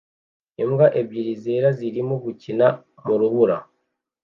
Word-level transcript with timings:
Imbwa 0.63 0.87
ebyiri 0.99 1.33
zera 1.43 1.69
zirimo 1.77 2.15
gukina 2.23 2.67
mu 3.05 3.13
rubura 3.19 3.57